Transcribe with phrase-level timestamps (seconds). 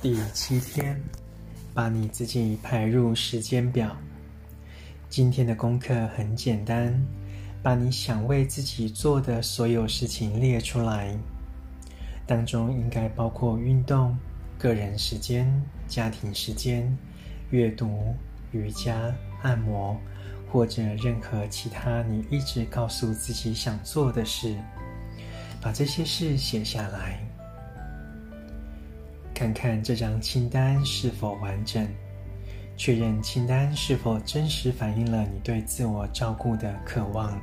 [0.00, 1.00] 第七天，
[1.74, 3.96] 把你自己排入时间表。
[5.08, 6.94] 今天的功课很简单，
[7.62, 11.16] 把你想为自己做的所有事情列出来，
[12.26, 14.16] 当中应该包括运动、
[14.58, 15.50] 个人时间、
[15.88, 16.96] 家庭时间、
[17.50, 18.14] 阅读、
[18.52, 19.96] 瑜伽、按摩，
[20.50, 24.56] 或者任何其他你一直告诉自己想做的事。
[25.66, 27.18] 把这些事写下来。
[29.34, 31.84] 看看这张清单是否完整，
[32.76, 37.36] 确认清单是否真实反映了你对自我照顾的渴望。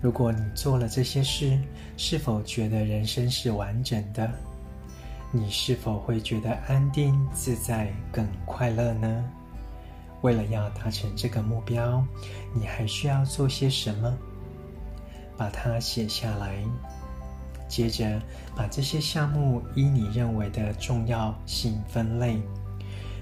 [0.00, 1.58] 如果你做了这些事，
[1.96, 4.30] 是否觉得人生是完整的？
[5.32, 9.24] 你是否会觉得安定、自在、更快乐呢？
[10.20, 12.00] 为了要达成这个目标，
[12.54, 14.16] 你还需要做些什么？
[15.36, 16.62] 把它写下来。
[17.68, 18.20] 接着，
[18.56, 22.40] 把这些项目依你认为的重要性分类，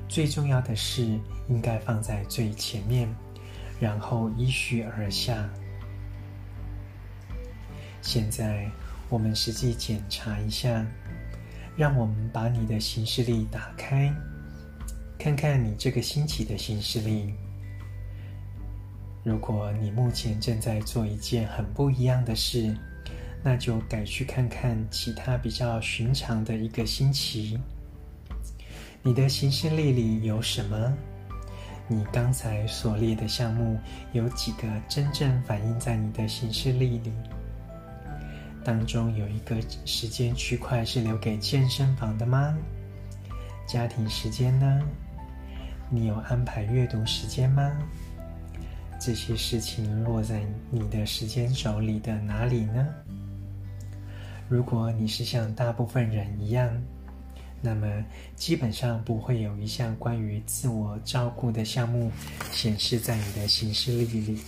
[0.09, 3.09] 最重要的事应该放在最前面，
[3.81, 5.49] 然后依序而下。
[8.01, 8.71] 现在，
[9.09, 10.87] 我们实际检查一下，
[11.77, 14.15] 让我们把你的行事历打开，
[15.19, 17.35] 看看你这个星期的行事历。
[19.25, 22.73] 如果你目前正在做一件很不一样的事，
[23.49, 27.57] 那就改去看看其他比较寻常的一个星期。
[29.05, 30.93] 你的行事历里有什么？
[31.87, 33.79] 你刚才所列的项目
[34.11, 37.13] 有几个真正反映在你的行事历里？
[38.65, 42.53] 当中有一个时间区块是留给健身房的吗？
[43.65, 44.83] 家庭时间呢？
[45.89, 47.71] 你有安排阅读时间吗？
[48.99, 52.85] 这些事情落在你的时间轴里的哪里呢？
[54.49, 56.71] 如果你是像大部分人一样，
[57.61, 58.05] 那么
[58.37, 62.13] 基本上不会有一项关于自我照顾的项目
[62.53, 64.39] 显示在你的行事历里。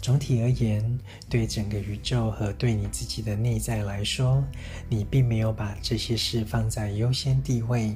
[0.00, 4.42] 总体而言，对整个宇宙和对你自己的内在来说，
[4.88, 7.94] 你并没有把这些事放在优先地位。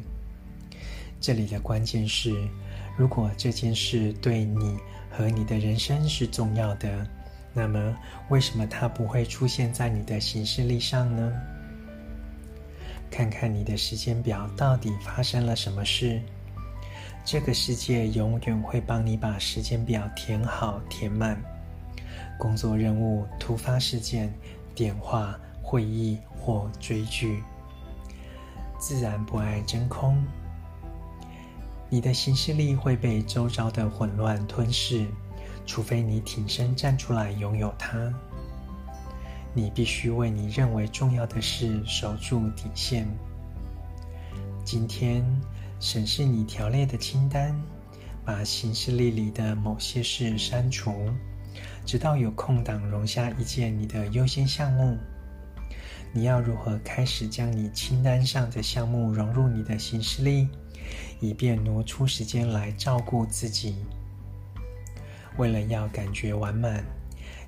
[1.18, 2.30] 这里的关键是，
[2.98, 4.76] 如果这件事对你
[5.10, 7.06] 和你的人生是重要的。
[7.54, 7.96] 那么，
[8.30, 11.32] 为什么它不会出现在你的行事历上呢？
[13.10, 16.20] 看看你的时间表到底发生了什么事。
[17.24, 21.40] 这个世界永远会帮你把时间表填好、填满。
[22.38, 24.32] 工作任务、突发事件、
[24.74, 27.42] 电话、会议或追剧，
[28.78, 30.24] 自然不爱真空。
[31.90, 35.06] 你的行事历会被周遭的混乱吞噬。
[35.64, 38.12] 除非你挺身站出来拥有它，
[39.54, 43.08] 你必须为你认为重要的事守住底线。
[44.64, 45.24] 今天
[45.80, 47.54] 审视你条列的清单，
[48.24, 51.10] 把行事历里的某些事删除，
[51.84, 54.96] 直到有空档容下一件你的优先项目。
[56.14, 60.46] 你要如何开始将你清单上的项目融入你的行事历，
[61.20, 63.76] 以便挪出时间来照顾自己？
[65.36, 66.84] 为了要感觉完满，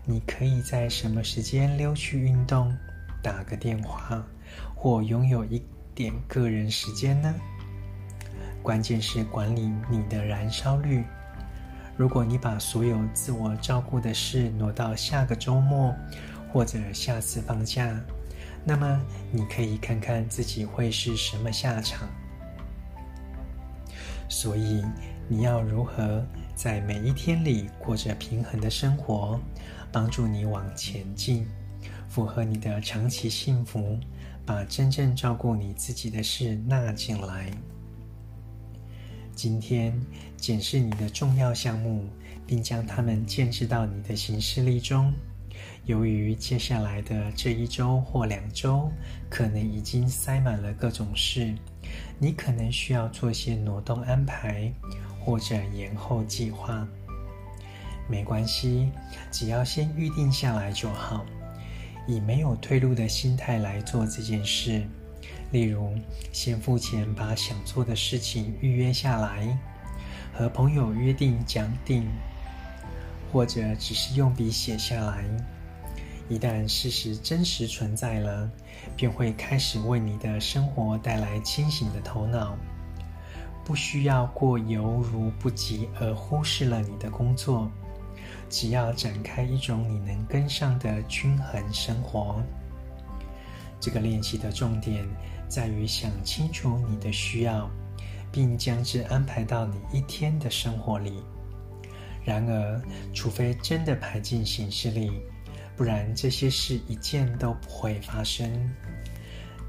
[0.04, 2.74] 你可以在什么时间溜去运动、
[3.22, 4.24] 打个电话，
[4.74, 5.62] 或拥有一
[5.94, 7.34] 点个人时间呢？
[8.62, 11.04] 关键是管理你的燃烧率。
[11.96, 15.94] 如果你把所有自我照顾的事挪到下个周末
[16.52, 17.94] 或者下次放假，
[18.64, 22.08] 那么你可以看看自己会是什么下场。
[24.28, 24.84] 所以，
[25.28, 26.24] 你要如何
[26.54, 29.40] 在每一天里过着平衡的生活，
[29.92, 31.46] 帮助你往前进，
[32.08, 33.98] 符合你的长期幸福，
[34.44, 37.50] 把真正照顾你自己的事纳进来。
[39.34, 40.00] 今天
[40.36, 42.08] 检视你的重要项目，
[42.46, 45.12] 并将它们建置到你的行事历中。
[45.84, 48.90] 由于接下来的这一周或两周
[49.28, 51.54] 可能已经塞满了各种事，
[52.18, 54.72] 你可能需要做些挪动安排。
[55.26, 56.86] 或者延后计划，
[58.06, 58.90] 没关系，
[59.30, 61.24] 只要先预定下来就好。
[62.06, 64.82] 以没有退路的心态来做这件事，
[65.50, 65.94] 例如
[66.30, 69.58] 先付钱把想做的事情预约下来，
[70.34, 72.06] 和朋友约定讲定，
[73.34, 75.24] 或者只是用笔写下来。
[76.28, 78.48] 一旦事实真实存在了，
[78.94, 82.56] 便会开始为你的生活带来清醒的头脑。
[83.64, 87.68] 不需要过犹如不及而忽视了你的工作，
[88.48, 92.40] 只要展开一种你能跟上的均衡生活。
[93.80, 95.04] 这个练习的重点
[95.48, 97.68] 在于想清楚你的需要，
[98.30, 101.20] 并将之安排到你一天的生活里。
[102.24, 102.82] 然而，
[103.12, 105.12] 除非真的排进行事里，
[105.76, 108.50] 不然这些事一件都不会发生。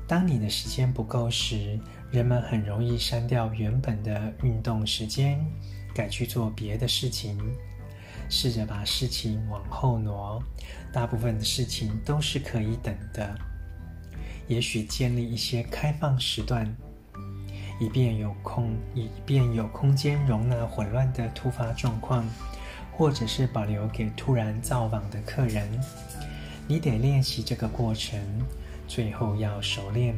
[0.07, 1.79] 当你的时间不够时，
[2.11, 5.43] 人们很容易删掉原本的运动时间，
[5.93, 7.37] 改去做别的事情。
[8.29, 10.41] 试着把事情往后挪，
[10.91, 13.37] 大部分的事情都是可以等的。
[14.47, 16.65] 也许建立一些开放时段，
[17.79, 22.25] 以便有空，以便有空间容纳混乱的突发状况，
[22.91, 25.69] 或者是保留给突然造访的客人。
[26.67, 28.19] 你得练习这个过程，
[28.87, 30.15] 最后要熟练，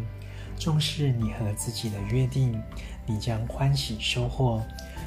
[0.57, 2.62] 重视你和自己的约定，
[3.06, 4.62] 你将欢喜收获，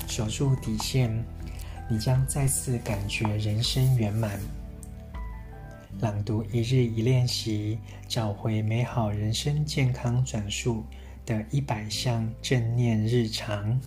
[0.06, 1.10] 守住底线，
[1.88, 4.38] 你将再次感觉人生圆满。
[6.00, 10.84] 朗读一日一练习，找回美好人生健康转述
[11.24, 13.80] 的一百项正念日常。